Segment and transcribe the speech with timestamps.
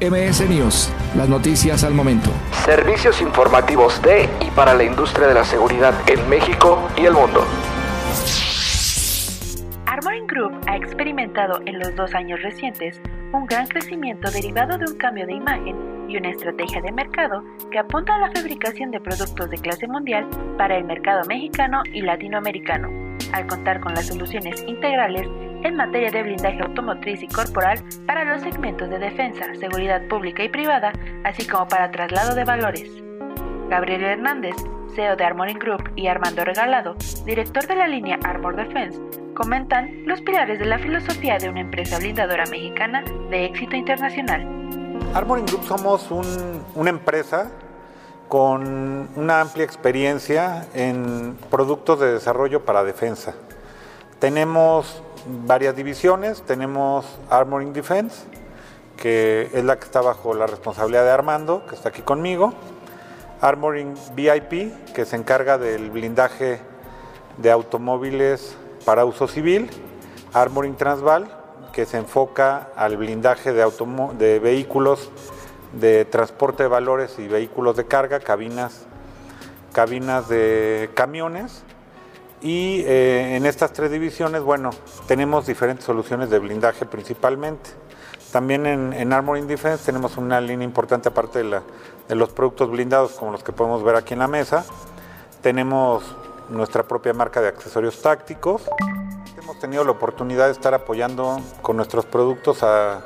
[0.00, 2.30] MS News, las noticias al momento.
[2.64, 7.44] Servicios informativos de y para la industria de la seguridad en México y el mundo.
[9.86, 13.00] Armoring Group ha experimentado en los dos años recientes
[13.32, 15.76] un gran crecimiento derivado de un cambio de imagen
[16.08, 17.42] y una estrategia de mercado
[17.72, 22.02] que apunta a la fabricación de productos de clase mundial para el mercado mexicano y
[22.02, 22.88] latinoamericano,
[23.32, 25.26] al contar con las soluciones integrales
[25.62, 30.48] en materia de blindaje automotriz y corporal para los segmentos de defensa, seguridad pública y
[30.48, 30.92] privada,
[31.24, 32.90] así como para traslado de valores.
[33.68, 34.56] Gabriel Hernández,
[34.94, 36.94] CEO de Armoring Group, y Armando Regalado,
[37.24, 39.00] director de la línea Armor Defense,
[39.34, 44.46] comentan los pilares de la filosofía de una empresa blindadora mexicana de éxito internacional.
[45.14, 46.10] Armoring Group somos
[46.74, 47.50] una empresa
[48.28, 53.34] con una amplia experiencia en productos de desarrollo para defensa.
[54.18, 55.02] Tenemos
[55.46, 56.42] varias divisiones.
[56.42, 58.24] Tenemos Armoring Defense,
[58.96, 62.52] que es la que está bajo la responsabilidad de Armando, que está aquí conmigo.
[63.40, 66.60] Armoring VIP, que se encarga del blindaje
[67.36, 69.70] de automóviles para uso civil.
[70.32, 71.30] Armoring Transval,
[71.72, 75.10] que se enfoca al blindaje de, vehículos
[75.72, 78.86] de transporte de valores y vehículos de carga, cabinas,
[79.72, 81.62] cabinas de camiones.
[82.40, 84.70] Y eh, en estas tres divisiones, bueno,
[85.06, 87.70] tenemos diferentes soluciones de blindaje principalmente.
[88.30, 91.60] También en, en Armoring Defense tenemos una línea importante aparte de,
[92.08, 94.64] de los productos blindados como los que podemos ver aquí en la mesa.
[95.42, 96.04] Tenemos
[96.48, 98.62] nuestra propia marca de accesorios tácticos.
[99.36, 103.00] Hemos tenido la oportunidad de estar apoyando con nuestros productos a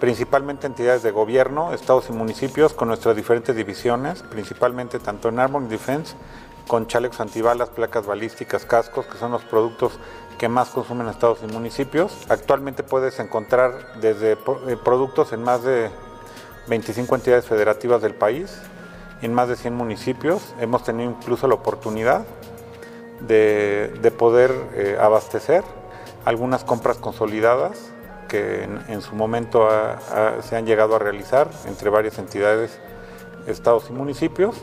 [0.00, 5.68] principalmente entidades de gobierno, estados y municipios, con nuestras diferentes divisiones, principalmente tanto en Armoring
[5.68, 6.14] Defense
[6.66, 9.92] con chalecos antibalas, placas balísticas, cascos, que son los productos
[10.38, 12.12] que más consumen estados y municipios.
[12.28, 15.90] Actualmente puedes encontrar desde eh, productos en más de
[16.68, 18.58] 25 entidades federativas del país,
[19.20, 20.54] en más de 100 municipios.
[20.60, 22.24] Hemos tenido incluso la oportunidad
[23.20, 25.62] de, poder eh, abastecer
[26.24, 27.92] algunas compras consolidadas
[28.28, 29.68] que en, su momento
[30.40, 32.78] se han llegado a realizar entre varias entidades,
[33.46, 34.56] estados y municipios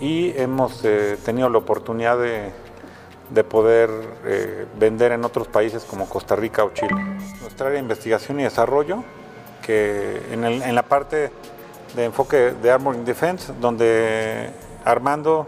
[0.00, 3.90] y hemos eh, tenido la oportunidad de, poder
[4.24, 7.02] eh, vender en otros países como Costa Rica o Chile.
[7.40, 9.04] Nuestra área de investigación y desarrollo,
[9.62, 11.30] que en, la parte
[11.96, 14.50] de enfoque de Armoring Defense, donde
[14.84, 15.46] Armando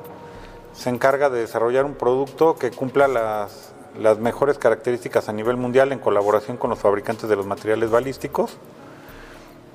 [0.72, 5.92] se encarga de desarrollar un producto que cumpla las, las mejores características a nivel mundial
[5.92, 8.56] en colaboración con los fabricantes de los materiales balísticos.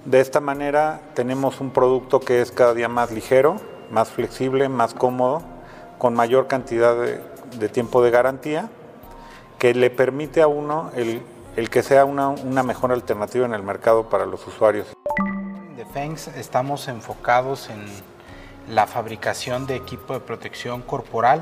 [0.06, 3.58] De esta manera tenemos un producto que es cada día más ligero,
[3.92, 5.42] más flexible, más cómodo,
[5.98, 8.70] con mayor cantidad de, tiempo de garantía,
[9.60, 14.10] que le permite a uno el, que sea una, una, mejor alternativa en el mercado
[14.10, 14.88] para los usuarios.
[15.28, 17.86] En Defense estamos enfocados en
[18.74, 21.42] la fabricación de equipo de protección corporal.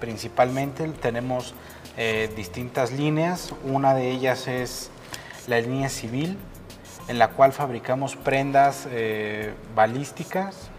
[0.00, 1.54] Principalmente tenemos
[1.96, 3.52] eh, distintas líneas.
[3.64, 4.90] Una de ellas es
[5.46, 6.38] la línea civil,
[7.08, 10.70] en la cual fabricamos prendas eh, balísticas,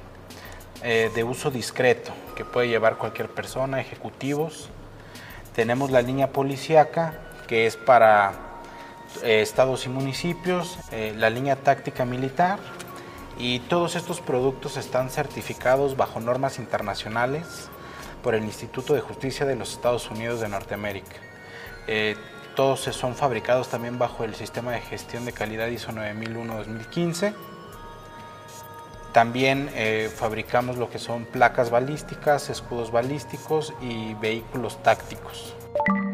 [0.82, 4.70] eh, de uso discreto que puede llevar cualquier persona, ejecutivos.
[5.54, 8.32] Tenemos la línea policíaca que es para
[9.24, 12.60] eh, estados y municipios, eh, la línea táctica militar
[13.38, 17.68] y todos estos productos están certificados bajo normas internacionales
[18.24, 21.16] por el Instituto de Justicia de los Estados Unidos de Norteamérica.
[22.56, 27.34] todos son fabricados también bajo el sistema de gestión de calidad ISO 9001-2015
[29.14, 35.56] también eh, fabricamos lo que son placas balísticas, escudos balísticos y vehículos tácticos.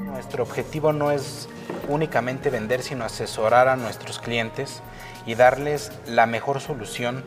[0.05, 1.49] Nuestro objetivo no es
[1.89, 4.81] únicamente vender, sino asesorar a nuestros clientes
[5.25, 7.23] y darles la mejor solución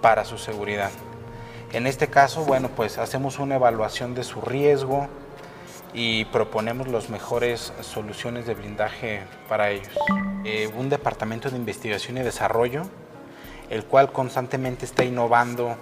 [0.00, 0.90] para su seguridad.
[1.72, 5.08] En este caso, bueno, pues hacemos una evaluación de su riesgo
[5.92, 9.96] y proponemos las mejores soluciones de blindaje para ellos.
[10.44, 12.82] Eh, un departamento de investigación y desarrollo
[13.70, 15.76] el cual constantemente está innovando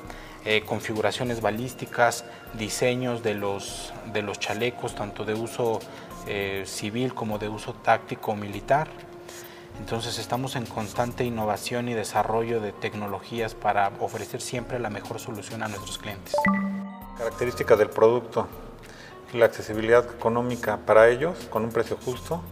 [0.44, 2.24] eh, configuraciones balísticas,
[2.54, 5.78] diseños de los, de los chalecos, tanto de uso
[6.26, 8.88] eh, civil como de uso táctico militar.
[9.78, 15.62] Entonces estamos en constante innovación y desarrollo de tecnologías para ofrecer siempre la mejor solución
[15.62, 16.34] a nuestros clientes.
[17.16, 18.48] Características del producto,
[19.32, 22.42] la accesibilidad económica para ellos con un precio justo,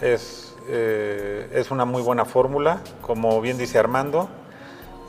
[0.00, 4.28] es eh, es una muy buena fórmula, como bien dice Armando.